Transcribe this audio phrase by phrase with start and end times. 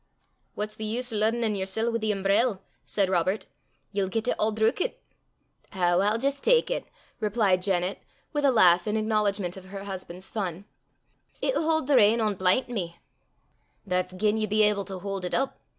[0.55, 3.45] "What's the eese o' lo'denin' yersel' wi' the umbrell?" said Robert.
[3.91, 4.95] "Ye'll get it a' drookit
[5.69, 6.85] (drenched)." "Ow, I'll jist tak it,"
[7.19, 7.99] replied Janet,
[8.33, 10.65] with a laugh in acknowledgment of her husband's fun;
[11.39, 12.99] "it'll haud the rain ohn blin't me."
[13.85, 15.59] "That's gien ye be able to haud it up.